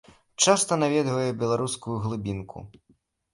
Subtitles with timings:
[0.45, 2.57] Часта наведвае беларускую глыбінку.